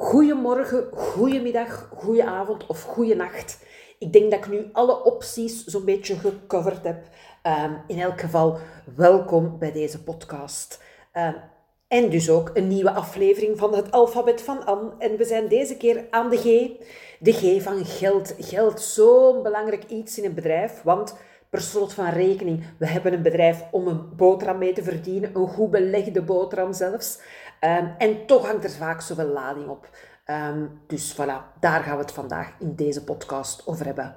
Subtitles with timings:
[0.00, 3.58] Goedemorgen, goedemiddag, goedenavond of goeienacht.
[3.98, 7.08] Ik denk dat ik nu alle opties zo'n beetje gecoverd heb.
[7.42, 8.58] Ehm, in elk geval,
[8.96, 10.82] welkom bij deze podcast.
[11.12, 11.34] Ehm,
[11.88, 14.90] en dus ook een nieuwe aflevering van het alfabet van Anne.
[14.98, 16.42] En we zijn deze keer aan de G.
[17.18, 18.34] De G van geld.
[18.38, 20.82] Geld, zo'n belangrijk iets in een bedrijf.
[20.82, 21.14] Want
[21.50, 25.36] per slot van rekening, we hebben een bedrijf om een boterham mee te verdienen.
[25.36, 27.20] Een goed belegde boterham zelfs.
[27.60, 29.88] Ehm, en toch hangt er vaak zoveel lading op.
[30.24, 34.14] Ehm, dus voilà, daar gaan we het vandaag in deze podcast over hebben.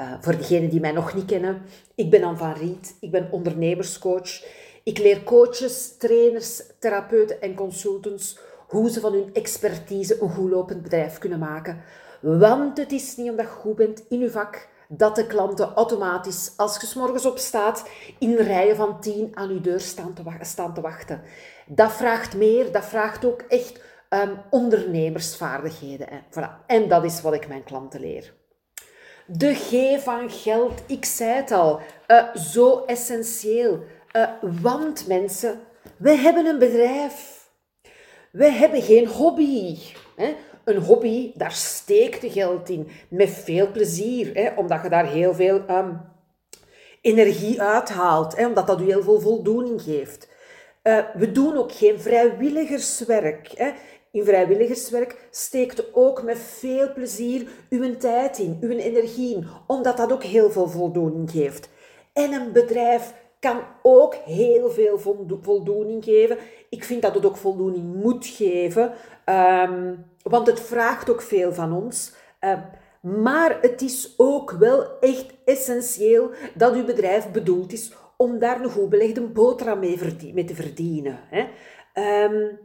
[0.00, 1.62] Uh, voor degenen die mij nog niet kennen,
[1.94, 4.44] ik ben Anne van Riet, ik ben ondernemerscoach.
[4.84, 10.82] Ik leer coaches, trainers, therapeuten en consultants hoe ze van hun expertise een goed lopend
[10.82, 11.82] bedrijf kunnen maken.
[12.20, 16.52] Want het is niet omdat je goed bent in je vak dat de klanten automatisch,
[16.56, 17.88] als je s morgens opstaat,
[18.18, 20.14] in rijen van tien aan je deur staan
[20.74, 21.22] te, wachten.
[21.66, 26.06] Dat vraagt meer, dat vraagt ook echt um, ondernemersvaardigheden.
[26.10, 26.18] Hè.
[26.30, 26.66] Voilà.
[26.66, 28.34] En dat is wat ik mijn klanten leer.
[29.26, 33.84] De G van geld, ik zei het al, uh, zo essentieel.
[34.12, 34.28] Uh,
[34.60, 35.60] want mensen,
[35.96, 37.48] we hebben een bedrijf.
[38.30, 39.78] We hebben geen hobby.
[40.16, 40.34] Hè.
[40.64, 42.88] Een hobby, daar steekt je geld in.
[43.08, 46.00] Met veel plezier, hè, omdat je daar heel veel um,
[47.00, 48.36] energie uithaalt.
[48.36, 50.28] Hè, omdat dat je heel veel voldoening geeft.
[50.82, 53.50] Uh, we doen ook geen vrijwilligerswerk.
[53.54, 53.70] Hè.
[54.10, 60.12] In vrijwilligerswerk steekt ook met veel plezier uw tijd in, uw energie in, omdat dat
[60.12, 61.68] ook heel veel voldoening geeft.
[62.12, 64.98] En een bedrijf kan ook heel veel
[65.42, 66.36] voldoening geven.
[66.68, 68.92] Ik vind dat het ook voldoening moet geven,
[69.26, 72.12] um, want het vraagt ook veel van ons.
[72.40, 72.58] Uh,
[73.00, 78.70] maar het is ook wel echt essentieel dat uw bedrijf bedoeld is om daar een
[78.70, 81.18] goed belegde boterham mee, te verdienen.
[81.30, 81.46] Hè.
[82.24, 82.58] Um,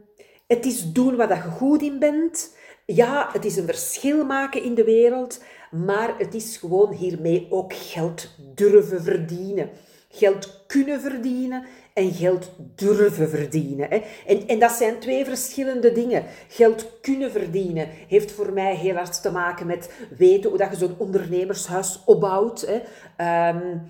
[0.46, 2.56] het is doen wat je goed in bent.
[2.86, 7.72] Ja, het is een verschil maken in de wereld, maar het is gewoon hiermee ook
[7.72, 9.70] geld durven verdienen.
[10.08, 11.64] Geld kunnen verdienen
[11.98, 13.88] en geld durven verdienen.
[13.90, 14.02] Hè.
[14.26, 16.24] En, en dat zijn twee verschillende dingen.
[16.48, 20.76] Geld kunnen verdienen heeft voor mij heel hard te maken met weten hoe dat je
[20.76, 22.66] zo'n ondernemershuis opbouwt.
[22.66, 22.80] Hè.
[23.48, 23.80] Um,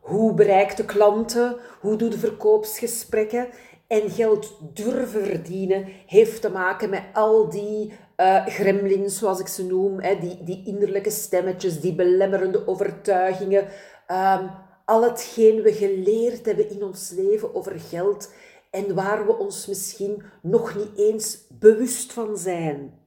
[0.00, 1.56] hoe bereik de klanten?
[1.80, 3.48] Hoe doe de verkoopsgesprekken?
[3.86, 9.64] En geld durven verdienen heeft te maken met al die uh, gremlins, zoals ik ze
[9.66, 13.64] noem, hè, die, die innerlijke stemmetjes, die belemmerende overtuigingen,
[14.08, 14.50] um,
[14.90, 18.32] al hetgeen we geleerd hebben in ons leven over geld
[18.70, 22.98] en waar we ons misschien nog niet eens bewust van zijn.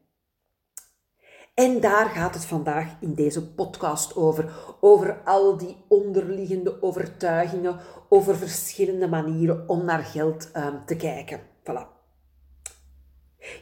[1.53, 4.53] En daar gaat het vandaag in deze podcast over.
[4.79, 7.79] Over al die onderliggende overtuigingen,
[8.09, 11.41] over verschillende manieren om naar geld um, te kijken.
[11.61, 11.87] Voilà.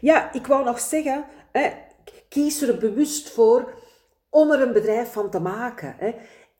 [0.01, 1.25] Ja, ik wou nog zeggen,
[2.29, 3.73] kies er bewust voor
[4.29, 5.95] om er een bedrijf van te maken.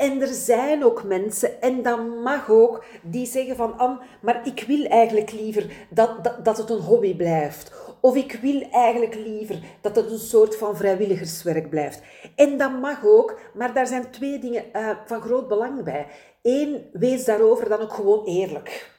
[0.01, 4.63] En er zijn ook mensen, en dat mag ook, die zeggen van, Anne, maar ik
[4.67, 7.72] wil eigenlijk liever dat, dat, dat het een hobby blijft.
[8.00, 12.01] Of ik wil eigenlijk liever dat het een soort van vrijwilligerswerk blijft.
[12.35, 16.07] En dat mag ook, maar daar zijn twee dingen uh, van groot belang bij.
[16.41, 18.91] Eén, wees daarover dan ook gewoon eerlijk.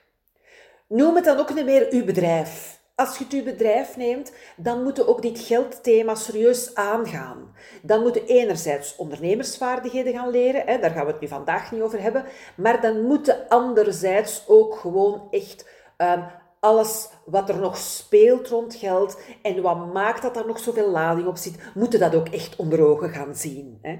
[0.88, 2.81] Noem het dan ook niet meer uw bedrijf.
[2.94, 7.54] Als je het uw bedrijf neemt, dan moet je ook dit geldthema serieus aangaan.
[7.82, 11.82] Dan moet je enerzijds ondernemersvaardigheden gaan leren, hè, daar gaan we het nu vandaag niet
[11.82, 12.24] over hebben,
[12.56, 16.24] maar dan moet je anderzijds ook gewoon echt um,
[16.60, 21.26] alles wat er nog speelt rond geld en wat maakt dat er nog zoveel lading
[21.26, 23.78] op zit, moeten dat ook echt onder ogen gaan zien.
[23.82, 23.98] Hè.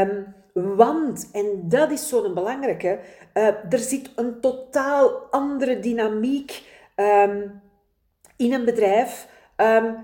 [0.00, 0.34] Um,
[0.76, 3.00] want, en dat is zo'n belangrijke,
[3.34, 6.62] uh, er zit een totaal andere dynamiek
[6.96, 7.62] um,
[8.36, 9.96] in een bedrijf um,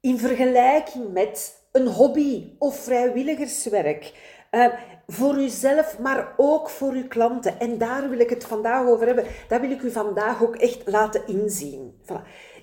[0.00, 4.12] in vergelijking met een hobby of vrijwilligerswerk.
[4.50, 4.66] Uh,
[5.06, 7.60] voor uzelf, maar ook voor uw klanten.
[7.60, 9.24] En daar wil ik het vandaag over hebben.
[9.48, 11.94] Dat wil ik u vandaag ook echt laten inzien.
[12.02, 12.22] Voilà.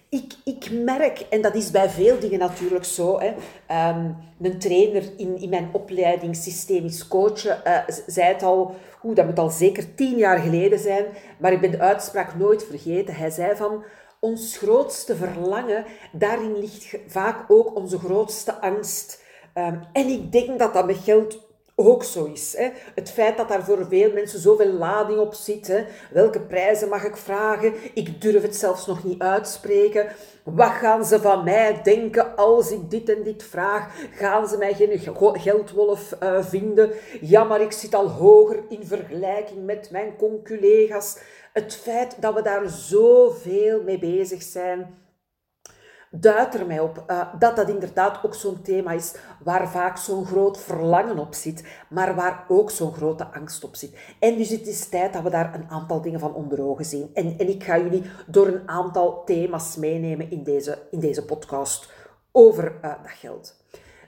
[0.10, 3.28] Ik, ik merk, en dat is bij veel dingen natuurlijk zo, hè,
[3.90, 7.78] um, een trainer in, in mijn opleiding systemisch coachen uh,
[8.08, 11.06] zei het al, hoe dat moet al zeker tien jaar geleden zijn,
[11.38, 13.16] maar ik ben de uitspraak nooit vergeten.
[13.16, 13.84] Hij zei van,
[14.24, 19.24] ons grootste verlangen, daarin ligt vaak ook onze grootste angst.
[19.56, 21.40] Um, en ik denk dat dat met geld
[21.76, 22.56] ook zo is.
[22.58, 22.70] Hè.
[22.96, 25.68] Het feit dat daar voor veel mensen zoveel lading op zit.
[25.68, 25.84] Hè.
[26.12, 27.74] Welke prijzen mag ik vragen?
[27.94, 30.08] Ik durf het zelfs nog niet uitspreken.
[30.44, 33.96] Wat gaan ze van mij denken als ik dit en dit vraag?
[34.12, 35.00] Gaan ze mij geen
[35.40, 36.92] geldwolf uh, vinden?
[37.22, 41.18] Ja, maar ik zit al hoger in vergelijking met mijn conculega's.
[41.54, 45.03] Het feit dat we daar zoveel mee bezig zijn
[46.16, 50.26] duidt er mij op uh, dat dat inderdaad ook zo'n thema is waar vaak zo'n
[50.26, 53.98] groot verlangen op zit, maar waar ook zo'n grote angst op zit.
[54.20, 57.10] En dus het is tijd dat we daar een aantal dingen van onder ogen zien.
[57.14, 61.92] En, en ik ga jullie door een aantal thema's meenemen in deze, in deze podcast
[62.32, 63.56] over uh, dat geld.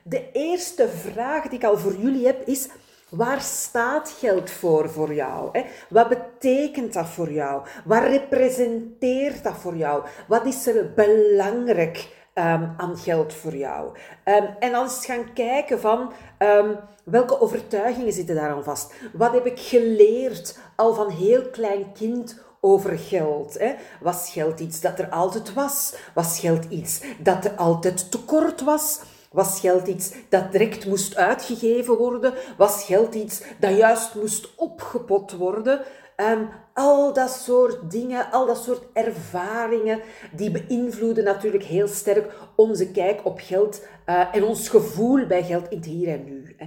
[0.03, 2.69] De eerste vraag die ik al voor jullie heb is
[3.15, 5.49] Waar staat geld voor voor jou?
[5.51, 5.63] Hè?
[5.89, 7.63] Wat betekent dat voor jou?
[7.85, 10.03] Wat representeert dat voor jou?
[10.27, 11.97] Wat is er belangrijk
[12.33, 13.87] um, aan geld voor jou?
[14.25, 18.93] Um, en dan eens gaan kijken van um, welke overtuigingen zitten daar aan vast?
[19.13, 23.59] Wat heb ik geleerd al van heel klein kind over geld.
[23.59, 23.73] Hè?
[24.01, 25.95] Was geld iets dat er altijd was?
[26.13, 29.01] Was geld iets dat er altijd tekort was?
[29.35, 32.33] Was geld iets dat direct moest uitgegeven worden?
[32.57, 35.81] Was geld iets dat juist moest opgepot worden?
[36.17, 40.01] Um, al dat soort dingen, al dat soort ervaringen,
[40.31, 45.69] die beïnvloeden natuurlijk heel sterk onze kijk op geld uh, en ons gevoel bij geld
[45.69, 46.55] in het hier en nu.
[46.57, 46.65] Hè.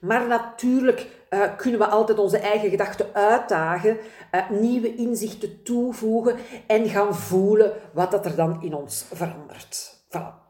[0.00, 3.96] Maar natuurlijk uh, kunnen we altijd onze eigen gedachten uitdagen,
[4.34, 6.36] uh, nieuwe inzichten toevoegen
[6.66, 9.96] en gaan voelen wat dat er dan in ons verandert.
[10.08, 10.47] Voilà.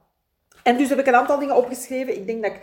[0.68, 2.14] En dus heb ik een aantal dingen opgeschreven.
[2.14, 2.60] Ik denk dat ik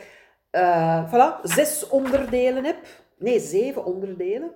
[0.51, 2.77] uh, voilà, zes onderdelen heb.
[3.17, 4.51] Nee, zeven onderdelen.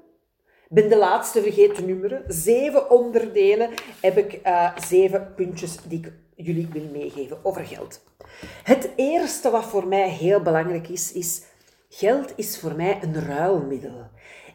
[0.70, 2.24] Ik ben de laatste vergeten te nummeren.
[2.28, 3.70] Zeven onderdelen
[4.02, 8.04] heb ik uh, zeven puntjes die ik jullie wil meegeven over geld.
[8.64, 11.44] Het eerste wat voor mij heel belangrijk is, is
[11.90, 14.08] geld is voor mij een ruilmiddel.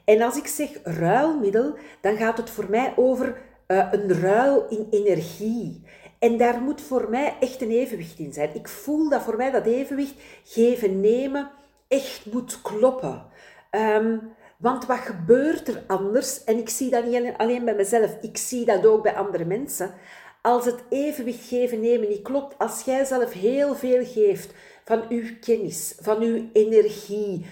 [0.05, 4.87] En als ik zeg ruilmiddel, dan gaat het voor mij over uh, een ruil in
[4.90, 5.84] energie.
[6.25, 8.50] En daar moet voor mij echt een evenwicht in zijn.
[8.55, 11.50] Ik voel dat voor mij dat evenwicht geven, nemen,
[11.88, 13.23] echt moet kloppen.
[13.71, 16.44] Um, want wat gebeurt er anders?
[16.44, 19.94] En ik zie dat niet alleen bij mezelf, ik zie dat ook bij andere mensen.
[20.43, 24.55] Als het evenwicht geven, nemen niet klopt, als jij zelf heel veel geeft
[24.85, 27.47] van uw kennis, van uw energie,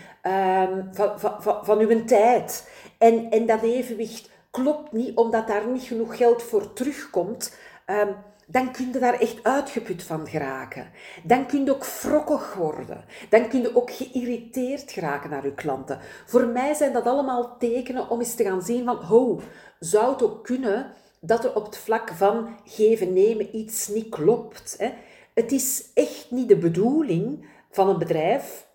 [0.92, 5.82] van, van, van, van uw tijd, en, en dat evenwicht klopt niet omdat daar niet
[5.82, 8.16] genoeg geld voor terugkomt, um,
[8.46, 10.90] dan kun je daar echt uitgeput van geraken.
[11.22, 13.04] Dan kun je ook wrokkig worden.
[13.28, 15.98] Dan kun je ook geïrriteerd geraken naar je klanten.
[16.26, 19.40] Voor mij zijn dat allemaal tekenen om eens te gaan zien van, ho,
[19.78, 24.74] zou het ook kunnen dat er op het vlak van geven, nemen iets niet klopt.
[24.78, 24.92] Hè?
[25.34, 28.66] Het is echt niet de bedoeling van een bedrijf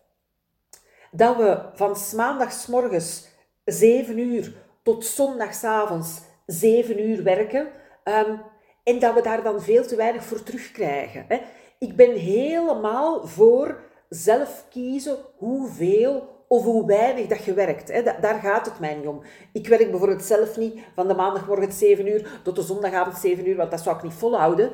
[1.11, 3.27] dat we van maandagsmorgens
[3.65, 4.53] 7 uur
[4.83, 7.67] tot zondagsavonds 7 uur werken.
[8.03, 8.41] Um,
[8.87, 11.25] en dat we daar dan veel te weinig voor terugkrijgen.
[11.27, 11.37] Hè.
[11.79, 13.79] Ik ben helemaal voor
[14.09, 17.91] zelf kiezen hoeveel of hoe weinig dat je werkt.
[17.91, 18.03] Hè.
[18.03, 19.21] Daar gaat het mij niet om.
[19.53, 23.55] Ik werk bijvoorbeeld zelf niet van de maandagmorgen 7 uur tot de zondagavond 7 uur,
[23.55, 24.71] want dat zou ik niet volhouden.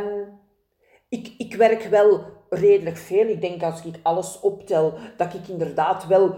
[0.00, 0.38] Um,
[1.08, 3.26] ik, ik werk wel redelijk veel.
[3.26, 6.36] Ik denk als ik alles optel, dat ik inderdaad wel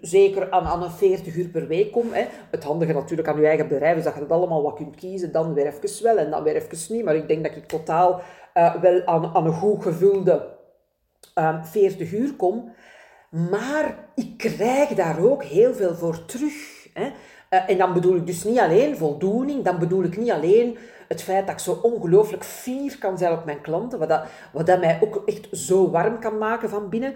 [0.00, 2.12] zeker aan, aan een 40 uur per week kom.
[2.12, 2.26] Hè.
[2.50, 5.32] Het handige natuurlijk aan je eigen bedrijf is dat je het allemaal wat kunt kiezen.
[5.32, 7.04] Dan weer wel en dan weer niet.
[7.04, 8.20] Maar ik denk dat ik totaal
[8.54, 10.48] uh, wel aan, aan een goed gevulde um,
[11.34, 12.72] ehm, 40 uur kom.
[13.30, 16.88] Maar ik krijg daar ook heel veel voor terug.
[16.92, 17.04] Hè.
[17.50, 21.22] Uh, en dan bedoel ik dus niet alleen voldoening, dan bedoel ik niet alleen het
[21.22, 24.80] feit dat ik zo ongelooflijk fier kan zijn op mijn klanten, wat dat, wat dat
[24.80, 27.14] mij ook echt zo warm kan maken van binnen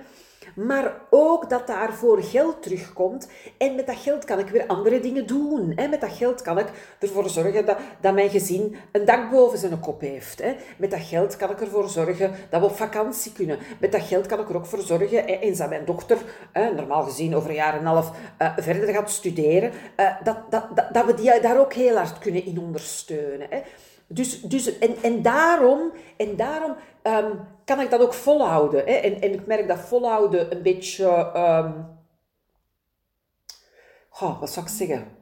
[0.54, 3.28] maar ook dat daarvoor geld terugkomt.
[3.58, 5.74] En met dat geld kan ik weer andere dingen doen.
[5.74, 6.66] Met dat geld kan ik
[6.98, 10.42] ervoor zorgen dat, dat mijn gezin een dak boven zijn kop heeft.
[10.76, 13.58] Met dat geld kan ik ervoor zorgen dat we op vakantie kunnen.
[13.80, 16.18] Met dat geld kan ik er ook voor zorgen, eens dat mijn dochter,
[16.52, 20.64] normaal gezien over een jaar en een half, eh, verder gaat studeren, eh, dat, dat,
[20.74, 23.48] dat, dat we die daar ook heel hard kunnen in ondersteunen.
[24.08, 28.84] Dus, dus, en, en daarom, en daarom um, kan ik dat ook volhouden.
[28.84, 28.92] Hè?
[28.92, 31.06] En, en ik merk dat volhouden een beetje...
[34.20, 35.16] Oh, wat zou ik zeggen?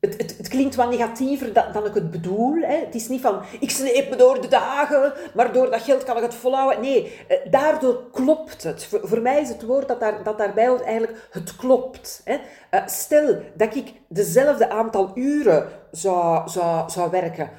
[0.00, 2.54] Het, het, het, klinkt wat negatiever dan, dan ik het bedoel.
[2.54, 2.76] Hè.
[2.76, 6.16] Het is niet van, ik sleep me door de dagen, maar door dat geld kan
[6.16, 6.80] ik het volhouden.
[6.80, 8.84] Nee, eh, daardoor klopt het.
[8.84, 12.20] Voor, mij is het woord dat, daar, dat daarbij hoort eigenlijk, het klopt.
[12.24, 12.34] Hè.
[12.70, 17.50] Uh, stel dat ik dezelfde aantal uren zou, zou, zou werken,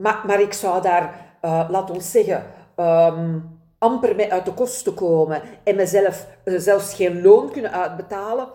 [0.00, 2.44] maar, maar ik zou daar uh, laat ons zeggen,
[2.76, 8.48] um, amper mee uit de kosten komen en mezelf uh, zelfs geen loon kunnen uitbetalen,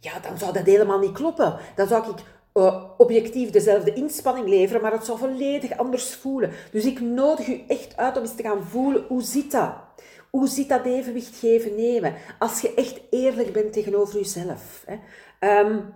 [0.00, 1.56] ja, dan zou dat helemaal niet kloppen.
[1.74, 2.16] Dan zou ik
[2.54, 6.50] uh, objectief dezelfde inspanning leveren, maar het zou volledig anders voelen.
[6.70, 9.72] Dus ik nodig u echt uit om eens te gaan voelen, hoe zit dat?
[10.30, 12.14] Hoe zit dat evenwicht geven nemen?
[12.38, 14.84] Als je echt eerlijk bent tegenover jezelf.
[14.86, 15.60] Hè?
[15.60, 15.94] Um,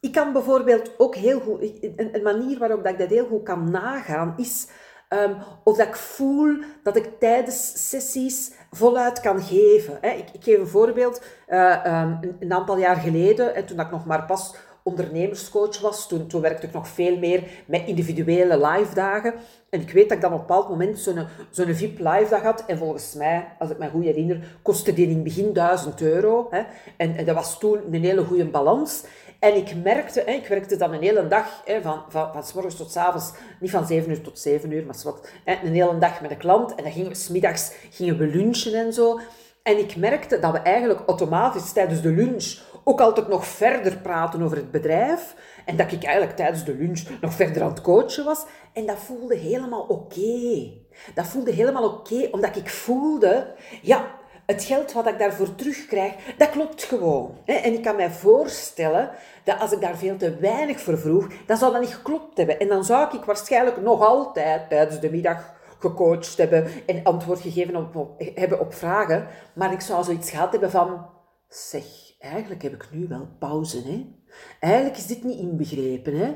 [0.00, 1.60] ik kan bijvoorbeeld ook heel goed,
[1.96, 4.66] een, manier waarop dat ik dat heel goed kan nagaan, is
[5.10, 9.98] Ehm, of dat ik voel dat ik tijdens sessies voluit kan geven.
[10.00, 10.10] Hè.
[10.10, 11.22] Ik, ik, geef een voorbeeld.
[11.48, 16.26] Uh, een, een, aantal jaar geleden, en toen ik nog maar pas ondernemerscoach was, toen,
[16.26, 19.34] toen werkte ik nog veel meer met individuele live dagen.
[19.70, 22.42] En ik weet dat ik dan op een bepaald moment zo'n zo'n VIP live dag
[22.42, 22.64] had.
[22.66, 26.46] En volgens mij, als ik me goed herinner, kostte die in het begin 1000 euro.
[26.50, 26.62] Hè.
[26.96, 29.04] En, en dat was toen een hele goede balans.
[29.40, 32.90] En ik merkte, ik werkte dan een hele dag, van, van, van s morgens tot
[32.90, 36.30] s avonds, niet van 7 uur tot 7 uur, maar wat, een hele dag met
[36.30, 36.74] een klant.
[36.74, 39.20] En dan gingen we smiddags gingen we lunchen en zo.
[39.62, 44.42] En ik merkte dat we eigenlijk automatisch tijdens de lunch ook altijd nog verder praten
[44.42, 45.34] over het bedrijf.
[45.64, 48.44] En dat ik eigenlijk tijdens de lunch nog verder aan het coachen was.
[48.72, 50.70] En dat voelde helemaal oké.
[51.14, 54.18] Dat voelde helemaal oké, omdat ik voelde, ja,
[54.50, 57.38] het geld wat ik daarvoor terugkrijg, dat klopt gewoon.
[57.44, 59.10] En ik kan mij voorstellen
[59.44, 62.60] dat als ik daar veel te weinig voor vroeg, dan zou dat niet geklopt hebben.
[62.60, 67.76] En dan zou ik waarschijnlijk nog altijd tijdens de middag gecoacht hebben en antwoord gegeven
[67.76, 69.26] op, hebben op vragen.
[69.54, 71.06] Maar ik zou zoiets gehad hebben van,
[71.48, 71.84] zeg,
[72.18, 74.18] eigenlijk heb ik nu wel pauze, hè?
[74.60, 76.34] Eigenlijk is dit niet inbegrepen, hè?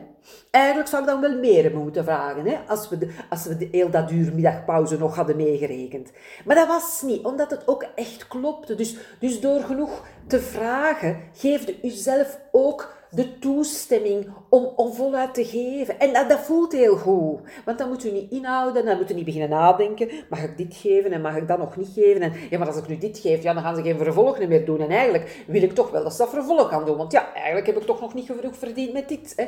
[0.51, 2.59] Eigenlijk zou ik dan wel meer hebben moeten vragen, hè?
[2.69, 6.11] Als we, de, als we de heel dat uur middagpauze nog hadden meegerekend.
[6.45, 8.75] Maar dat was niet, omdat het ook echt klopte.
[8.75, 15.35] Dus, dus door genoeg te vragen, geefde u zelf ook de toestemming om, om voluit
[15.35, 15.99] te geven.
[15.99, 17.41] En dat, dat voelt heel goed.
[17.65, 20.11] Want dan moet u niet inhouden, dan moet u niet beginnen nadenken.
[20.31, 22.23] Mag ik dit geven en mag ik dat nog niet geven?
[22.23, 24.65] En ja, maar als ik nu dit geef, ja, dan gaan ze geen vervolg meer
[24.65, 24.81] doen.
[24.81, 26.97] En eigenlijk wil ik toch wel dat ze dat vervolg gaan doen.
[26.97, 29.33] Want ja, eigenlijk heb ik toch nog niet genoeg verdiend met dit.
[29.37, 29.47] Hè.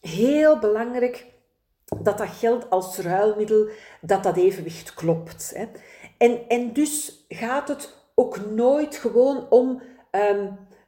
[0.00, 1.26] Heel belangrijk
[2.02, 3.68] dat dat geld als ruilmiddel,
[4.00, 5.52] dat dat evenwicht klopt.
[5.56, 5.64] Hè.
[6.18, 9.82] En, en dus gaat het ook nooit gewoon om...
[10.10, 10.46] Ehm,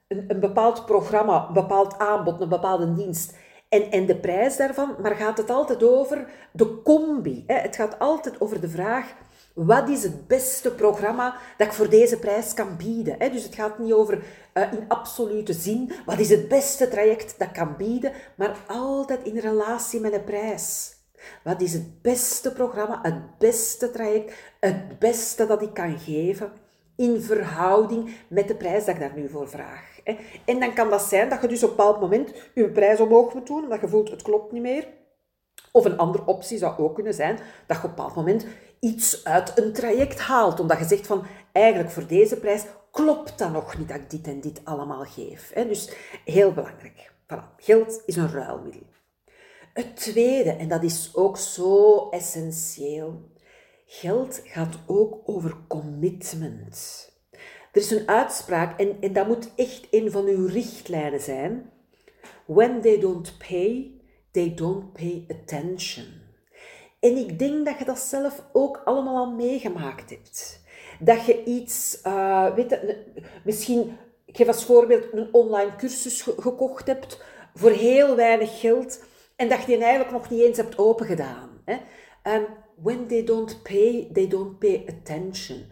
[0.09, 3.35] een, bepaald programma, een bepaald aanbod, een bepaalde dienst
[3.69, 7.45] en, en de prijs daarvan, maar gaat het altijd over de combi.
[7.47, 7.55] Hè?
[7.55, 9.15] Het gaat altijd over de vraag,
[9.55, 13.15] wat is het beste programma dat ik voor deze prijs kan bieden?
[13.19, 13.31] Hè?
[13.31, 14.23] Dus het gaat niet over
[14.55, 19.23] uh, in absolute zin, wat is het beste traject dat ik kan bieden, maar altijd
[19.23, 20.95] in relatie met de prijs.
[21.45, 26.53] Wat is het beste programma, het beste traject, het beste dat ik kan geven
[26.97, 29.96] in verhouding met de prijs dat ik daar nu voor vraag?
[30.45, 33.35] En dan kan dat zijn dat je dus op een bepaald moment je prijs omhoog
[33.35, 34.87] moet doen, omdat je voelt het klopt niet meer.
[35.73, 38.47] Of een andere optie zou ook kunnen zijn dat je op een bepaald moment
[38.81, 40.61] iets uit een traject haalt.
[40.61, 44.27] Omdat je zegt van, eigenlijk voor deze prijs klopt dat nog niet dat ik dit
[44.27, 45.53] en dit allemaal geef.
[45.53, 45.93] Dus
[46.25, 47.13] heel belangrijk.
[47.27, 47.57] Voilà.
[47.57, 48.83] Geld is een ruilmiddel.
[49.73, 53.31] Het tweede, en dat is ook zo essentieel,
[53.87, 57.11] geld gaat ook over commitment.
[57.77, 61.71] Er is een uitspraak en, en dat moet echt een van uw richtlijnen zijn.
[62.45, 63.91] When they don't pay,
[64.31, 66.05] they don't pay attention.
[67.01, 70.61] En ik denk dat je dat zelf ook allemaal al meegemaakt hebt.
[71.01, 73.05] Dat je iets, uh, weet je,
[73.45, 77.23] misschien, ik geef als voorbeeld, een online cursus gekocht hebt
[77.55, 79.05] voor heel weinig geld
[79.37, 81.63] en dat je die eigenlijk nog niet eens hebt opengedaan.
[81.65, 81.77] Hè?
[82.37, 82.47] Um,
[82.83, 85.67] when they don't pay, they don't pay attention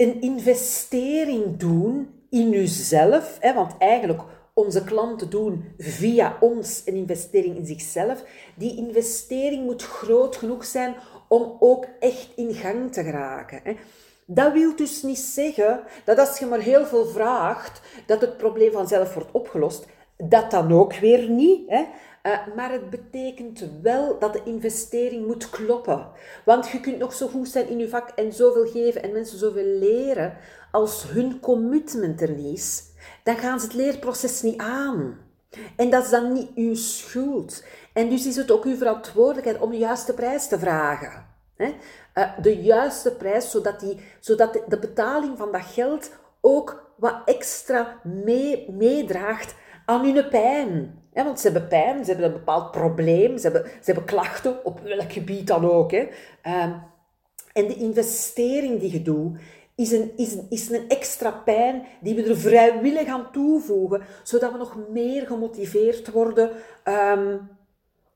[0.00, 4.22] een investering doen in uzelf, hè, want eigenlijk
[4.54, 8.24] onze klanten doen via ons een investering in zichzelf.
[8.56, 10.94] Die investering moet groot genoeg zijn
[11.28, 13.60] om ook echt in gang te geraken.
[13.64, 13.76] Hè.
[14.26, 18.72] Dat wil dus niet zeggen dat als je maar heel veel vraagt, dat het probleem
[18.72, 19.86] vanzelf wordt opgelost.
[20.16, 21.70] Dat dan ook weer niet.
[21.70, 21.84] Hè.
[22.22, 26.08] Uh, maar het betekent wel dat de investering moet kloppen.
[26.44, 29.38] Want je kunt nog zo goed zijn in je vak en zoveel geven en mensen
[29.38, 30.36] zoveel leren.
[30.72, 32.84] Als hun commitment er niet is,
[33.22, 35.18] dan gaan ze het leerproces niet aan.
[35.76, 37.64] En dat is dan niet uw schuld.
[37.92, 41.26] En dus is het ook uw verantwoordelijkheid om de juiste prijs te vragen.
[41.56, 41.74] Hè?
[42.14, 46.10] Uh, de juiste prijs, zodat, die, zodat de, betaling van dat geld
[46.40, 50.99] ook wat extra mee, meedraagt aan hun pijn.
[51.14, 54.64] Ja, want ze hebben pijn, ze hebben een bepaald probleem, ze hebben, ze hebben klachten,
[54.64, 55.90] op welk gebied dan ook.
[55.90, 56.08] Hè.
[56.42, 56.72] Ehm,
[57.52, 59.38] en de investering die je doet,
[59.74, 64.52] is een, is, een, is een extra pijn die we er vrijwillig aan toevoegen, zodat
[64.52, 66.50] we nog meer gemotiveerd worden
[66.84, 67.48] um,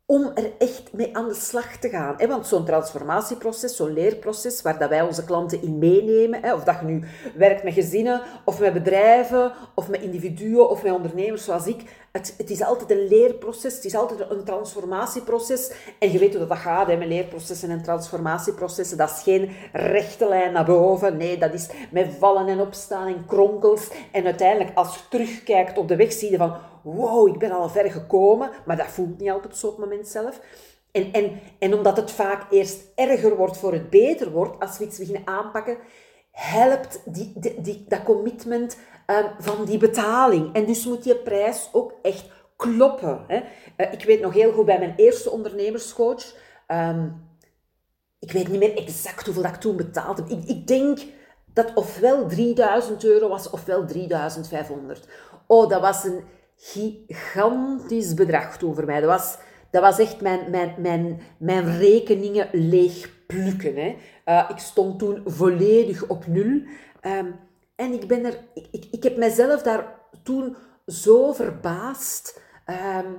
[0.07, 2.17] om er echt mee aan de slag te gaan.
[2.29, 6.87] Want zo'n transformatieproces, zo'n leerproces, waar dat wij onze klanten in meenemen, of dat je
[6.87, 11.83] nu werkt met gezinnen, of met bedrijven, of met individuen, of met ondernemers zoals ik,
[12.13, 15.73] het, het is altijd een leerproces, het is altijd een transformatieproces.
[15.99, 18.97] En je weet hoe dat gaat hè, met leerprocessen en transformatieprocessen.
[18.97, 21.17] Dat is geen rechte lijn naar boven.
[21.17, 23.89] Nee, dat is met vallen en opstaan en kronkels.
[24.13, 27.91] En uiteindelijk, als je terugkijkt op de weg, je van wow, ik ben al ver
[27.91, 30.41] gekomen, maar dat voelt niet altijd zo op het moment zelf.
[30.93, 34.85] En, en, en omdat het vaak eerst erger wordt voor het beter wordt, als we
[34.85, 35.79] iets beginnen aanpakken,
[36.31, 40.55] helpt die, die, dat commitment um, van die betaling.
[40.55, 42.25] En dus moet die prijs ook echt
[42.57, 43.25] kloppen.
[43.29, 43.41] Hè.
[43.77, 46.35] Uh, ik weet nog heel goed bij mijn eerste ondernemerscoach.
[46.69, 47.23] Um,
[48.19, 50.29] ik weet niet meer exact hoeveel dat ik toen betaald heb.
[50.29, 50.99] Ik, ik denk
[51.47, 55.09] dat ofwel 3000 euro was, ofwel 3500.
[55.47, 56.25] Oh, dat was een
[56.65, 59.01] gigantisch bedrag voor mij.
[59.01, 59.39] Dat was,
[59.71, 63.75] dat was echt mijn, mijn, mijn, mijn rekeningen leeg plukken.
[63.75, 63.97] Hè.
[64.27, 66.63] Uh, ik stond toen volledig op nul.
[67.03, 67.35] Um,
[67.77, 70.57] en ik, ben er, ik, ik, ik heb mezelf daar toen
[70.87, 72.41] zo verbaasd.
[72.67, 73.19] Um,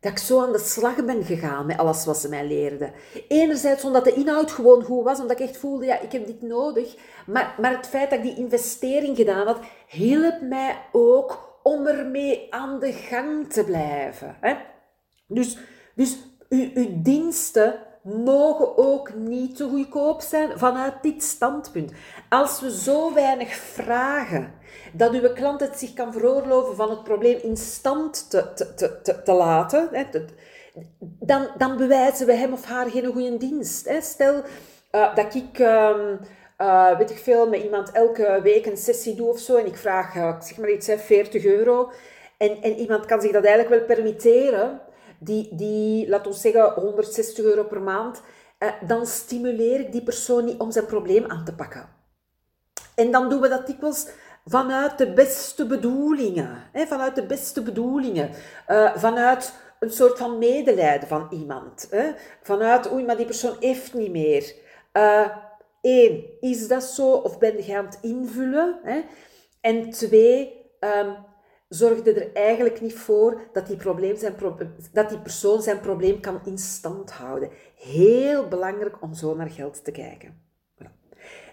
[0.00, 2.92] dat ik zo aan de slag ben gegaan met alles wat ze mij leerden.
[3.28, 6.42] Enerzijds omdat de inhoud gewoon goed was, omdat ik echt voelde, ja, ik heb dit
[6.42, 6.96] nodig.
[7.26, 9.58] Maar, maar het feit dat ik die investering gedaan had,
[9.88, 14.36] hielp mij ook om ermee aan de gang te blijven.
[14.40, 14.54] Hè?
[15.26, 15.58] Dus,
[15.94, 21.92] dus uw, diensten mogen ook niet te goedkoop zijn vanuit dit standpunt.
[22.28, 24.52] Als we zo weinig vragen
[24.92, 29.22] dat uw klant het zich kan veroorloven van het probleem in stand te, te, te,
[29.22, 30.04] te laten, hè,
[31.00, 33.88] dan, dan bewijzen we hem of haar geen goede dienst.
[33.88, 34.00] Hè.
[34.00, 34.42] Stel
[34.92, 36.18] uh, dat ik, um,
[36.62, 39.76] uh, weet ik veel, met iemand elke week een sessie doe of zo en ik
[39.76, 41.90] vraag, uh, zeg maar iets, hè, 40 euro.
[42.36, 44.80] En, en iemand kan zich dat eigenlijk wel permitteren
[45.18, 48.22] die, die laat ons zeggen, 160 euro per maand,
[48.58, 51.88] eh, dan stimuleer ik die persoon niet om zijn probleem aan te pakken.
[52.94, 54.06] En dan doen we dat dikwijls
[54.44, 56.68] vanuit de beste bedoelingen.
[56.72, 58.30] Hè, vanuit de beste bedoelingen.
[58.94, 61.86] Vanuit een soort van medelijden van iemand.
[61.90, 62.10] Hè,
[62.42, 64.54] vanuit, oei, maar die persoon heeft niet meer.
[65.82, 68.80] Uh, is dat zo of ben je aan het invullen?
[68.82, 69.00] Hè?
[69.60, 71.16] En twee, um,
[71.68, 74.34] zorgde er eigenlijk niet voor dat die, zijn
[74.92, 77.50] dat die persoon zijn probleem kan in stand houden.
[77.76, 80.40] Heel belangrijk om zo naar geld te kijken.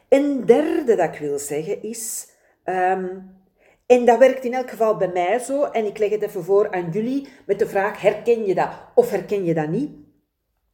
[0.09, 2.29] Een derde dat ik wil zeggen is,
[2.65, 3.38] um,
[3.86, 6.71] en dat werkt in elk geval bij mij zo, en ik leg het even voor
[6.71, 9.91] aan jullie met de vraag, herken je dat of herken je dat niet?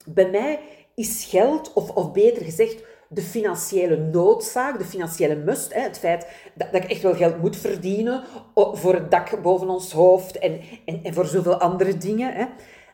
[0.05, 0.59] Bij mij
[0.95, 6.27] is geld, of, of beter gezegd, de financiële noodzaak, de financiële must, hè, het feit
[6.53, 10.61] dat, dat, ik echt wel geld moet verdienen voor het dak boven ons hoofd en,
[10.85, 12.45] en, en voor zoveel andere dingen, hè,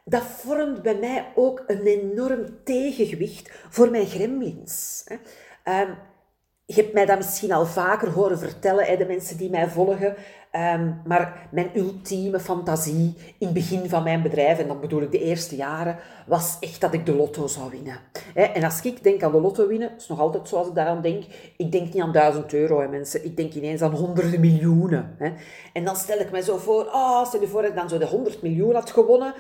[0.06, 5.04] dat vormt bij mij ook een enorm tegengewicht voor mijn gremlins.
[5.06, 5.16] Hè.
[5.82, 5.98] Um,
[6.66, 10.16] je hebt mij dat misschien al vaker horen vertellen, hè, de mensen die mij volgen.
[10.56, 15.12] Um, maar mijn ultieme fantasie in het begin van mijn bedrijf, en dan bedoel ik
[15.12, 18.00] de eerste jaren, was echt dat ik de lotto zou winnen.
[18.34, 21.24] En als ik denk aan de lotto winnen, is nog altijd zoals ik daaraan denk,
[21.58, 23.26] ik denk niet aan duizend euro, hè, mensen.
[23.26, 25.18] Ik denk ineens aan honderden miljoenen.
[25.74, 27.98] En dan stel ik me zo voor, oh, stel je voor dat ik dan zo
[27.98, 29.34] de honderd miljoen had gewonnen,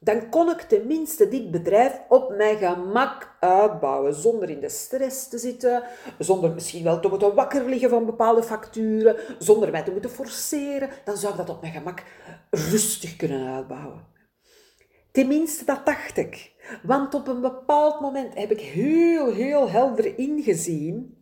[0.00, 5.38] dan kon ik tenminste dit bedrijf op mijn gemak uitbouwen, zonder in de stress te
[5.38, 5.82] zitten,
[6.18, 10.88] zonder misschien wel te moeten wakker liggen van bepaalde facturen, zonder mij te moeten forceren.
[11.04, 12.02] Dan zou ik dat op mijn gemak
[12.50, 14.04] rustig kunnen uitbouwen.
[15.12, 16.52] Tenminste, dat dacht ik.
[16.82, 21.16] Want op een bepaald moment heb ik heel, heel helder ingezien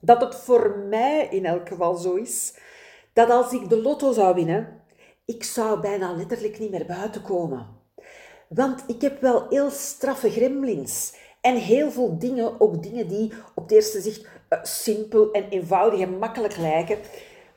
[0.00, 2.58] dat het voor mij in elk geval zo is,
[3.12, 4.82] dat als ik de lotto zou winnen,
[5.24, 7.79] ik zou bijna letterlijk niet meer buiten komen.
[8.54, 11.14] Want ik heb wel heel straffe gremlins.
[11.40, 16.00] En heel veel dingen, ook dingen die op het eerste zicht uh, simpel en eenvoudig
[16.00, 16.98] en makkelijk lijken,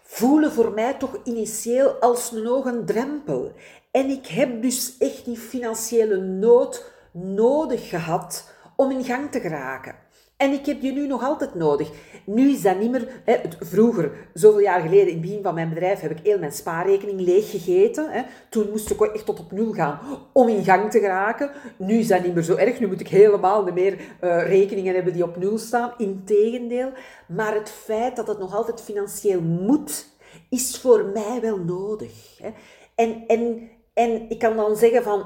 [0.02, 3.52] voelen voor mij toch initieel als nog een drempel.
[3.92, 9.96] En ik heb dus echt die financiële nood nodig gehad om in gang te geraken.
[10.38, 11.90] En ik heb je nu nog altijd nodig.
[12.26, 13.08] Nu is dat niet meer...
[13.24, 16.52] Hè, vroeger, zoveel jaar geleden, in het begin van mijn bedrijf, heb ik heel mijn
[16.52, 18.12] spaarrekening leeggegeten.
[18.12, 18.22] Hè.
[18.50, 20.00] Toen moest ik echt tot op nul gaan
[20.34, 21.52] om in gang te geraken.
[21.78, 22.80] Nu is dat niet meer zo erg.
[22.80, 25.94] Nu moet ik helemaal niet meer uh, rekeningen hebben die op nul staan.
[25.98, 26.92] Integendeel.
[27.28, 30.08] Maar het feit dat het nog altijd financieel moet,
[30.50, 32.38] is voor mij wel nodig.
[32.42, 32.50] Hè.
[32.96, 35.24] En, en, en ik kan dan zeggen van,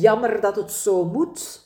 [0.00, 1.63] jammer dat het zo moet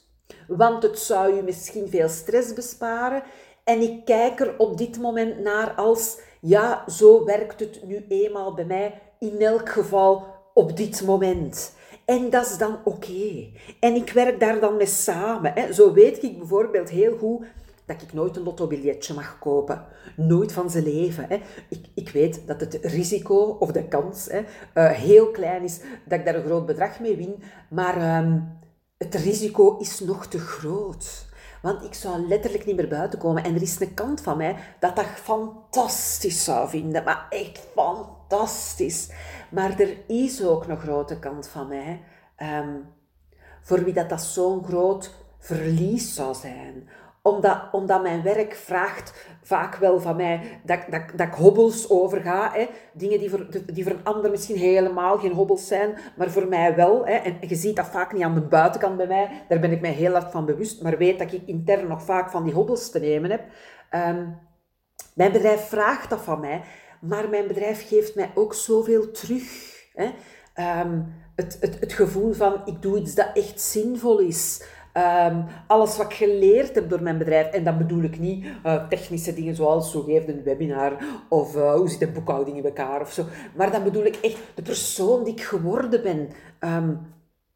[0.49, 3.23] want het zou je misschien veel stress besparen.
[3.65, 8.55] En ik kijk er op dit moment naar als, ja, zo werkt het nu eenmaal
[8.55, 11.77] bij mij, in elk geval op dit moment.
[12.05, 13.47] En dat is dan oké.
[13.81, 15.53] En ik werk daar dan mee samen.
[15.55, 15.73] Hè.
[15.73, 17.47] Zo weet ik bijvoorbeeld heel goed
[17.87, 19.85] dat ik nooit een lottobiljetje mag kopen.
[20.17, 21.25] Nooit van zijn leven.
[21.29, 21.41] Hè.
[21.69, 26.19] Ik, ik weet dat het risico of de kans hè, uh, heel klein is dat
[26.19, 27.43] ik daar een groot bedrag mee win.
[27.71, 28.25] Maar...
[28.25, 28.57] Um,
[28.99, 31.27] het risico is nog te groot.
[31.63, 33.45] Want ik zou letterlijk niet meer buiten komen.
[33.45, 37.05] En er is een kant van mij dat dat fantastisch zou vinden.
[37.05, 39.11] Maar echt fantastisch.
[39.51, 42.01] Maar er is ook een grote kant van mij.
[42.43, 42.85] Um,
[43.63, 46.89] voor wie dat, dat zo'n groot verlies zou zijn.
[47.23, 52.51] Omdat, omdat mijn werk vraagt vaak wel van mij dat, dat, dat ik hobbels overga.
[52.53, 52.69] Hè.
[52.93, 56.75] Dingen die voor, die voor een ander misschien helemaal geen hobbels zijn, maar voor mij
[56.75, 57.07] wel.
[57.07, 57.13] Hè.
[57.13, 59.45] En je ziet dat vaak niet aan de buitenkant bij mij.
[59.49, 60.83] Daar ben ik mij heel hard van bewust.
[60.83, 63.43] Maar weet dat ik intern nog vaak van die hobbels te nemen heb.
[63.91, 64.27] Ehm,
[65.15, 66.63] mijn bedrijf vraagt dat van mij.
[67.01, 69.77] Maar mijn bedrijf geeft mij ook zoveel terug.
[69.95, 70.11] Hè.
[70.55, 71.03] Ehm,
[71.35, 74.63] het, het, het gevoel van ik doe iets dat echt zinvol is.
[74.99, 78.89] Ehm, alles wat ik geleerd heb door mijn bedrijf, en dan bedoel ik niet uh,
[78.89, 80.97] technische dingen zoals zo geeft een webinar
[81.29, 84.39] of uh, hoe zit een boekhouding in elkaar of zo, maar dan bedoel ik echt
[84.55, 86.29] de persoon die ik geworden ben
[86.61, 87.01] um,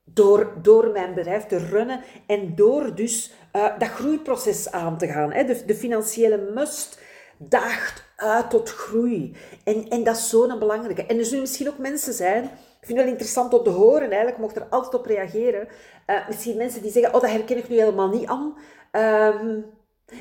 [0.05, 5.33] door, door mijn bedrijf te runnen en door dus uh, dat groeiproces aan te gaan.
[5.33, 5.45] Hè.
[5.45, 7.01] De, de financiële must
[7.39, 9.37] daagt uit tot groei.
[9.65, 11.07] En, en dat is zo'n belangrijke.
[11.07, 12.51] En er zullen misschien ook mensen zijn
[12.83, 15.69] ik vind het wel interessant om te horen, eigenlijk mocht er altijd op reageren.
[16.07, 18.57] Uh, misschien mensen die zeggen, oh, dat herken ik nu helemaal niet aan.
[18.93, 19.65] Um,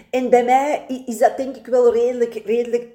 [0.10, 2.88] en bij mij is dat denk ik wel redelijk, redelijk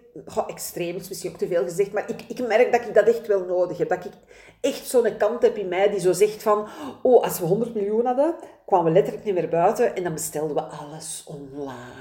[0.46, 3.26] extreem, is misschien ook te veel gezegd, maar ik, ik merk dat ik dat echt
[3.26, 3.88] wel nodig heb.
[3.88, 4.12] Dat ik
[4.60, 6.68] echt zo'n kant heb in mij die zo zegt van,
[7.02, 8.34] oh, als we 100 miljoen hadden,
[8.66, 11.95] kwamen we letterlijk niet meer buiten en dan bestelden we alles online.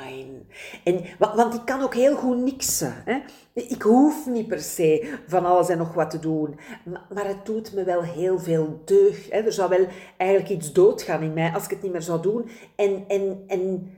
[0.84, 1.05] En,
[1.36, 2.93] want ik kan ook heel goed niksen.
[3.05, 3.19] Hè?
[3.53, 6.60] Ik hoef niet per se van alles en nog wat te doen,
[7.13, 9.31] maar het doet me wel heel veel deugd.
[9.31, 9.39] Hè?
[9.39, 12.49] Er zou wel eigenlijk iets doodgaan in mij als ik het niet meer zou doen.
[12.75, 13.91] En, en, en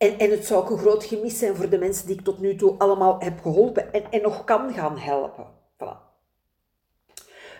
[0.00, 2.38] en, en het zou ook een groot gemis zijn voor de mensen die ik tot
[2.38, 5.46] nu toe allemaal heb geholpen en, en nog kan gaan helpen.
[5.74, 6.10] Voilà.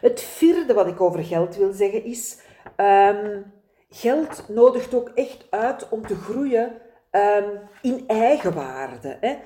[0.00, 2.38] Het vierde wat ik over geld wil zeggen is,
[2.76, 3.52] um,
[3.88, 6.72] geld nodigt ook echt uit om te groeien
[7.10, 9.18] um, in eigenwaarde.
[9.20, 9.36] Hè.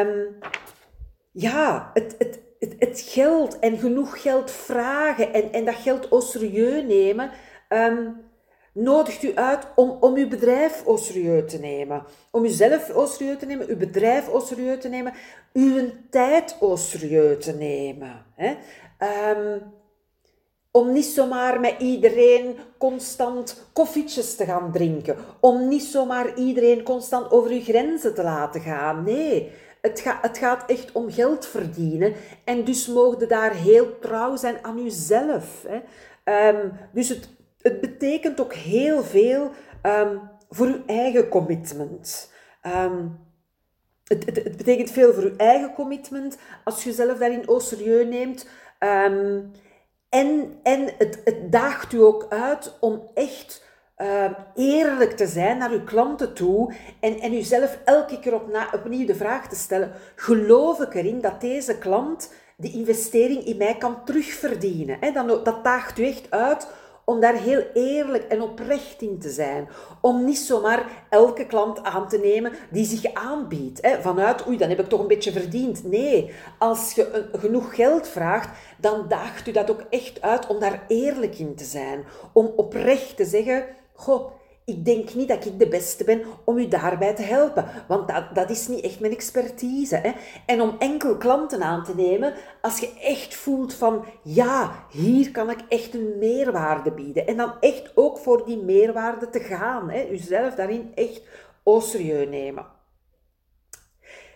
[0.00, 0.38] Um,
[1.32, 2.40] ja, het, het,
[2.78, 7.30] het, geld en genoeg geld vragen en, en dat geld au serieus nemen,
[8.72, 12.04] nodigt u uit om, om uw bedrijf au serieus te nemen.
[12.30, 15.12] Om uzelf au serieus te nemen, uw bedrijf au serieus te nemen,
[15.52, 18.24] uw tijd au serieus te nemen.
[18.34, 18.56] Hè?
[19.30, 19.62] Um,
[20.76, 25.16] om niet zomaar met iedereen constant koffietjes te gaan drinken.
[25.40, 29.04] Om niet zomaar iedereen constant over uw grenzen te laten gaan.
[29.04, 32.14] Nee, het, gaat het gaat echt om geld verdienen.
[32.44, 35.66] En dus mogen daar heel trouw zijn aan uzelf.
[35.66, 35.80] Hè?
[36.48, 37.28] Um, dus het
[37.64, 39.50] het betekent ook heel veel
[39.82, 42.32] um, voor uw eigen commitment.
[42.66, 43.18] Um,
[44.04, 48.48] het, het, betekent veel voor uw eigen commitment als je jezelf daarin au serieus neemt.
[50.14, 53.62] En en het, het daagt u ook uit om echt
[54.54, 59.14] eerlijk te zijn naar uw klanten toe en, en uzelf elke keer op opnieuw de
[59.14, 65.14] vraag te stellen: geloof ik erin dat deze klant de investering in mij kan terugverdienen?
[65.14, 66.66] Dan, dat daagt u echt uit
[67.04, 69.68] om daar heel eerlijk en oprecht in te zijn.
[70.00, 73.82] Om niet zomaar elke klant aan te nemen die zich aanbiedt.
[73.82, 75.84] Hè, vanuit, oei, dan heb ik toch een beetje verdiend.
[75.84, 80.84] Nee, als je genoeg geld vraagt, dan daagt u dat ook echt uit om daar
[80.88, 82.04] eerlijk in te zijn.
[82.32, 84.30] Om oprecht te zeggen, goh,
[84.64, 88.34] ik denk niet dat ik de beste ben om u daarbij te helpen, want dat,
[88.34, 89.96] dat is niet echt mijn expertise.
[89.96, 90.12] Hè?
[90.46, 95.50] En om enkel klanten aan te nemen als je echt voelt van, ja, hier kan
[95.50, 97.26] ik echt een meerwaarde bieden.
[97.26, 99.90] En dan echt ook voor die meerwaarde te gaan.
[99.90, 100.08] Hè?
[100.10, 101.22] Uzelf daarin echt
[101.64, 102.66] au serieus nemen.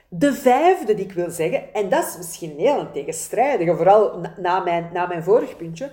[0.08, 4.60] De vijfde die ik wil zeggen, en dat is misschien heel een tegenstrijdige, vooral na,
[4.60, 5.84] mijn, na mijn vorig puntje.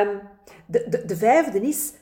[0.00, 0.20] Um,
[0.66, 1.92] de, de, de vijfde is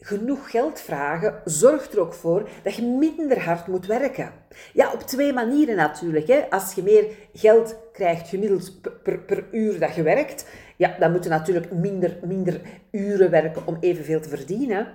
[0.00, 4.32] genoeg geld vragen zorgt er ook voor dat je minder hard moet werken.
[4.72, 6.26] Ja, op twee manieren natuurlijk.
[6.26, 6.50] Hè.
[6.50, 11.30] Als je meer geld krijgt gemiddeld per, uur dat je werkt, ja, dan moet je
[11.30, 14.88] natuurlijk minder, minder uren werken om evenveel te verdienen.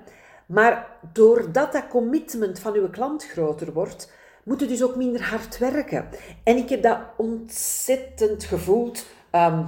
[0.46, 4.12] Maar doordat dat commitment van uw klant groter wordt,
[4.44, 6.08] moet je dus ook minder hard werken.
[6.44, 9.68] En ik heb dat ontzettend gevoeld um,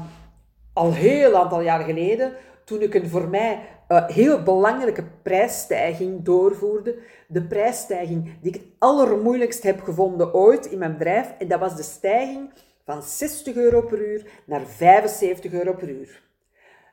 [0.74, 2.34] al heel aantal jaar geleden,
[2.66, 6.98] toen ik een voor mij uh, heel belangrijke prijsstijging doorvoerde.
[7.28, 11.34] De prijsstijging die ik het allermoeilijkst heb gevonden ooit in mijn bedrijf.
[11.40, 12.50] En dat was de stijging
[12.86, 16.24] van 60 euro per uur naar 75 euro per uur.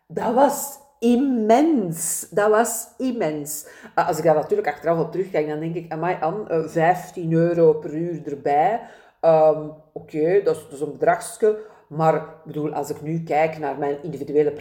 [0.06, 2.26] Dat was immens.
[2.30, 3.66] Dat was immens.
[3.98, 7.32] Uh, als ik daar natuurlijk achteraf op terugkijk, dan denk ik, amai, aan uh, 15
[7.32, 8.80] euro per uur erbij.
[9.20, 11.58] Um, Oké, dat, is een bedragsje.
[11.96, 14.52] Maar bedoel, als ik nu kijk naar mijn individuele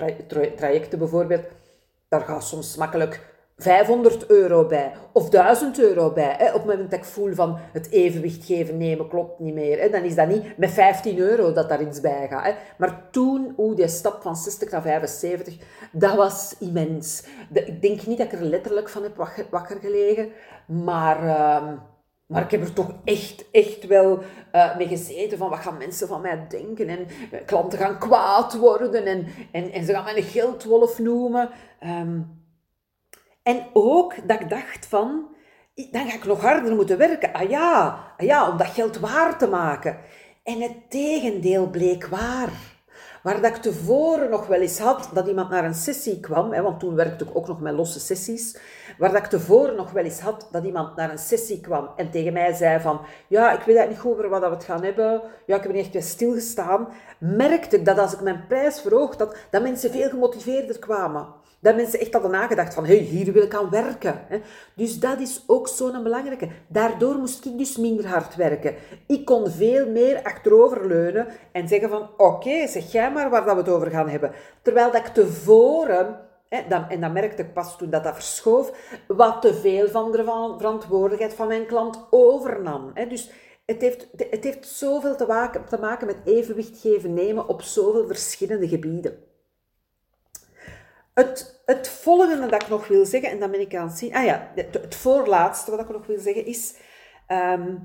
[0.55, 1.45] trajecten bijvoorbeeld,
[2.07, 6.35] daar gaat soms makkelijk 500 euro bij of 1000 euro bij.
[6.37, 6.47] Hè.
[6.47, 9.79] Op het moment dat ik voel van het evenwicht geven, nemen, klopt niet meer.
[9.79, 9.89] Hè.
[9.89, 12.45] Dan is dat niet met 15 euro dat daar iets bij gaat.
[12.45, 12.53] Hè.
[12.77, 15.55] Maar toen, hoe die stap van 60 naar 75,
[15.91, 17.23] dat was immens.
[17.53, 19.17] ik denk niet dat ik er letterlijk van heb
[19.49, 20.29] wakker gelegen,
[20.65, 21.23] maar...
[21.23, 21.73] Uh,
[22.31, 24.19] maar ik heb er toch echt, echt wel
[24.55, 26.87] uh, mee gezeten van wat gaan mensen van mij denken.
[26.87, 31.49] En uh, klanten gaan kwaad worden en, en, en ze gaan mij een geldwolf noemen.
[31.83, 32.39] Um,
[33.43, 35.35] en ook dat ik dacht van,
[35.91, 37.33] dan ga ik nog harder moeten werken.
[37.33, 39.97] Ah ja, ah ja om dat geld waar te maken.
[40.43, 42.49] En het tegendeel bleek waar.
[43.23, 46.61] Waar dat ik tevoren nog wel eens had dat iemand naar een sessie kwam, hè,
[46.61, 48.57] want toen werkte ik ook nog met losse sessies,
[48.97, 52.11] waar dat ik tevoren nog wel eens had dat iemand naar een sessie kwam en
[52.11, 55.21] tegen mij zei van, ja, ik weet eigenlijk niet over wat we het gaan hebben,
[55.45, 59.37] ja, ik heb echt weer stilgestaan, merkte ik dat als ik mijn prijs verhoogd had,
[59.49, 61.40] dat mensen veel gemotiveerder kwamen.
[61.61, 64.21] Dat mensen echt hadden nagedacht van, hé, hey, hier wil ik aan werken.
[64.75, 66.47] Dus dat is ook zo'n belangrijke.
[66.67, 68.75] Daardoor moest ik dus minder hard werken.
[69.07, 73.61] Ik kon veel meer achteroverleunen en zeggen van, oké, zeg jij maar waar dat we
[73.61, 74.31] het over gaan hebben.
[74.61, 76.19] Terwijl dat ik tevoren,
[76.49, 80.23] en dat merkte ik pas toen dat, dat verschoof, wat te veel van de
[80.57, 82.93] verantwoordelijkheid van mijn klant overnam.
[83.09, 83.31] Dus
[83.65, 88.07] het heeft, het heeft zoveel te maken, te maken met evenwicht geven nemen op zoveel
[88.07, 89.29] verschillende gebieden.
[91.13, 94.15] Het, het volgende dat ik nog wil zeggen, en dan ben ik aan het zien.
[94.15, 96.75] Ah ja, het, voorlaatste wat ik nog wil zeggen is
[97.27, 97.75] ehm,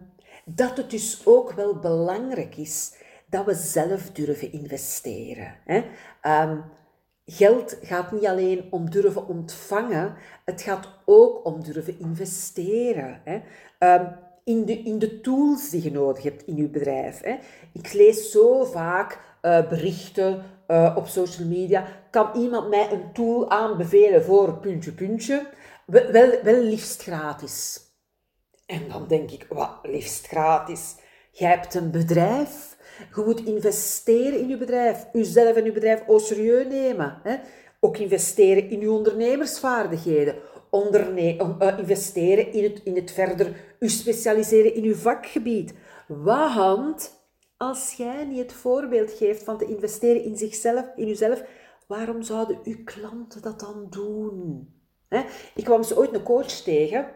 [0.45, 2.95] dat het dus ook wel belangrijk is
[3.27, 5.55] dat we zelf durven investeren.
[5.65, 5.85] Hè?
[6.21, 6.59] Ehm,
[7.25, 13.21] geld gaat niet alleen om durven ontvangen, het gaat ook om durven investeren.
[13.25, 13.41] Hè?
[13.79, 14.07] Ehm,
[14.45, 17.21] in, de, in de tools die je nodig hebt in je bedrijf.
[17.23, 17.39] Hè?
[17.73, 21.87] Ik lees zo vaak uh, berichten uh, op social media.
[22.17, 25.47] Kan iemand mij een tool aanbevelen voor puntje, puntje?
[25.87, 27.81] Wel, wel liefst gratis.
[28.67, 30.95] En dan denk ik, wat liefst gratis?
[31.31, 32.77] Jij hebt een bedrijf.
[33.15, 35.07] Je moet investeren in je bedrijf.
[35.13, 37.21] Uzelf en je bedrijf au serieus nemen.
[37.23, 37.37] Hè?
[37.81, 40.35] Ook investeren in je ondernemersvaardigheden.
[40.71, 45.75] Onderne uh, investeren in het, in het verder u specialiseren in je vakgebied.
[46.09, 47.25] Want
[47.57, 51.43] als jij niet het voorbeeld geeft van te investeren in zichzelf, in jezelf,
[51.87, 54.69] waarom zouden uw klanten dat dan doen?
[55.55, 57.09] Ik kwam ze ooit een coach tegen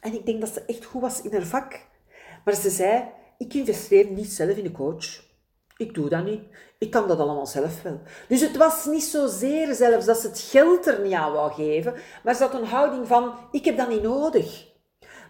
[0.00, 1.80] en ik denk dat ze echt goed was in haar vak.
[2.44, 3.04] Maar ze zei,
[3.38, 5.32] ik investeer niet zelf in een coach.
[5.76, 6.42] Ik doe dat niet.
[6.78, 8.00] Ik kan dat allemaal zelf wel.
[8.28, 11.94] Dus het was niet zozeer zelfs dat ze het geld er niet aan wou geven,
[12.24, 14.72] maar ze had een houding van, ik heb dat niet nodig.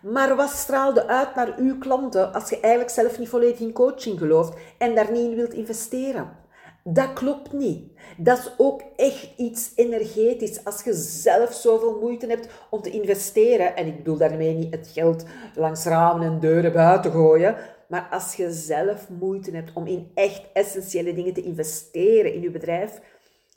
[0.02, 4.18] Maar wat straalde uit naar uw klanten als je eigenlijk zelf niet volledig in coaching
[4.18, 6.43] gelooft en daar niet in wilt investeren?
[6.86, 7.92] Dat klopt niet.
[8.16, 10.64] Dat is ook echt iets energetisch.
[10.64, 14.90] Als je zelf zoveel moeite hebt om te investeren, en ik bedoel daarmee niet het
[14.92, 17.56] geld langs ramen en deuren buiten gooien,
[17.88, 22.50] maar als je zelf moeite hebt om in echt essentiële dingen te investeren in je
[22.50, 23.00] bedrijf,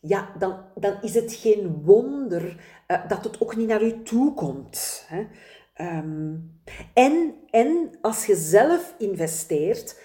[0.01, 2.43] ja, dan, dan is het geen wonder
[2.87, 5.05] uh, dat het ook niet naar je toe komt.
[5.07, 5.27] Hè?
[5.73, 6.35] Ehm,
[6.93, 9.99] en, en als je zelf investeert,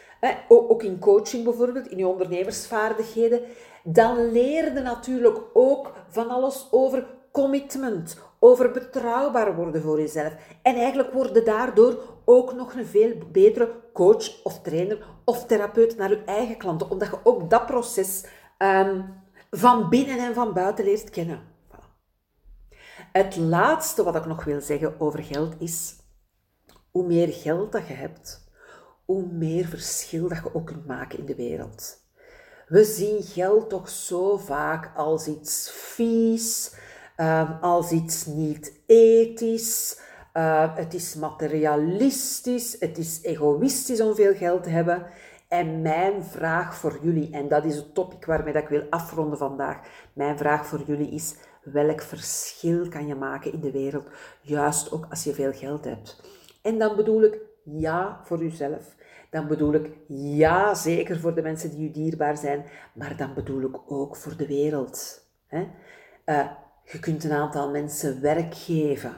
[0.49, 3.41] ook in coaching bijvoorbeeld, in je ondernemersvaardigheden,
[3.85, 10.35] dan leer je natuurlijk ook van alles over commitment, over betrouwbaar worden voor jezelf.
[10.63, 15.97] En eigenlijk word je daardoor ook nog een veel betere coach of trainer of therapeut
[15.97, 18.25] naar je eigen klanten, omdat je ook dat proces
[18.59, 19.05] um,
[19.51, 21.41] van binnen en van buiten leert kennen.
[23.13, 25.97] Het laatste wat ik nog wil zeggen over geld is,
[26.91, 28.42] hoe meer geld dat je hebt,
[29.13, 32.01] hoe meer verschil dat je ook kunt maken in de wereld.
[32.67, 36.75] We zien geld toch zo vaak als iets vies,
[37.17, 40.01] ehm, als iets niet ethisch.
[40.37, 45.07] Uh, het is materialistisch, het is egoïstisch om veel geld te hebben.
[45.49, 49.39] En mijn vraag voor jullie, en dat is het topic waarmee dat ik wil afronden
[49.39, 49.81] vandaag,
[50.13, 54.07] mijn vraag voor jullie is, welk verschil kan je maken in de wereld,
[54.41, 56.21] juist ook als je veel geld hebt.
[56.63, 58.97] En dan bedoel ik ja voor jezelf.
[59.31, 63.63] Dan bedoel ik ja zeker voor de mensen die je dierbaar zijn, maar dan bedoel
[63.63, 65.27] ik ook voor de wereld.
[65.47, 65.67] Hè?
[66.27, 66.51] Uh,
[66.85, 69.13] je kunt een aantal mensen werk geven.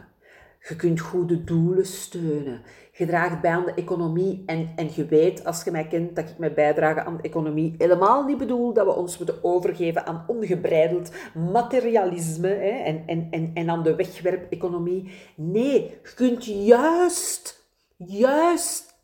[0.69, 2.63] Je kunt goede doelen steunen.
[2.93, 4.43] Je draagt bij aan de economie.
[4.47, 7.75] En, en je weet, als je mij kent, dat ik met bijdrage aan de economie
[7.79, 13.51] helemaal niet bedoel dat we ons moeten overgeven aan ongebreideld materialisme hè, en, en, en,
[13.55, 15.11] en aan de wegwerp-economie.
[15.35, 17.64] Nee, je kunt juist,
[17.97, 18.95] juist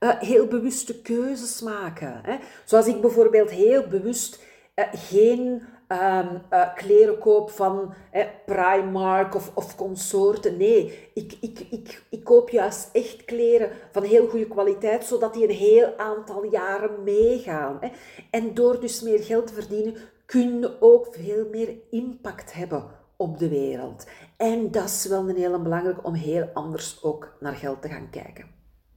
[0.00, 2.20] uh, heel bewuste keuzes maken.
[2.22, 2.36] Hè.
[2.64, 4.42] Zoals ik bijvoorbeeld heel bewust
[4.74, 10.56] uh, geen um, uh, kleren koop van eh, Primark of, of consorten.
[10.56, 15.44] Nee, ik, ik, ik, ik koop juist echt kleren van heel goede kwaliteit, zodat die
[15.44, 17.76] een heel aantal jaren meegaan.
[17.80, 17.88] Hè.
[18.30, 22.84] En door dus meer geld te verdienen, kun je ook veel meer impact hebben
[23.16, 24.06] op de wereld.
[24.40, 28.10] En dat is wel een hele belangrijk om heel anders ook naar geld te gaan
[28.10, 28.46] kijken.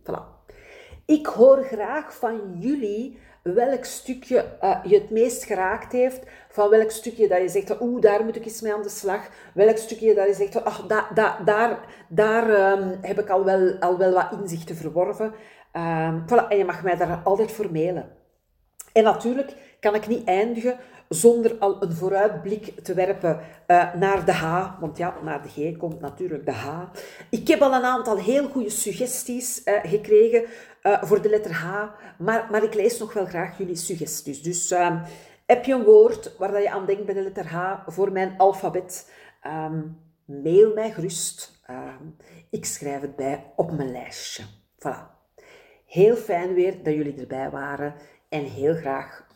[0.01, 0.45] Voilà.
[1.05, 6.91] Ik hoor graag van jullie welk stukje uh, je het meest geraakt heeft, van welk
[6.91, 10.13] stukje dat je zegt, oeh, daar moet ik eens mee aan de slag, welk stukje
[10.13, 11.79] dat je zegt, ach, da, da, daar,
[12.09, 15.33] daar um, heb ik al wel, al wel wat inzichten verworven.
[15.73, 18.11] Um, voilà, en je mag mij daar altijd voor mailen.
[18.93, 20.77] En natuurlijk kan ik niet eindigen
[21.13, 24.79] zonder al een vooruitblik te werpen uh, naar de H.
[24.79, 26.83] Want ja, naar de G komt natuurlijk de H.
[27.29, 30.43] Ik heb al een aantal heel goede suggesties uh, gekregen
[30.83, 31.85] uh, voor de letter H,
[32.17, 34.41] maar, maar ik lees nog wel graag jullie suggesties.
[34.41, 34.97] Dus ehm,
[35.45, 39.11] heb je een woord waar je aan denkt bij de letter H voor mijn alfabet?
[39.47, 41.61] Um, mail mij gerust.
[41.69, 42.15] Um,
[42.49, 44.43] ik schrijf het bij op mijn lijstje.
[44.79, 45.13] Voilà.
[45.85, 47.95] Heel fijn weer dat jullie erbij waren
[48.29, 49.22] en heel graag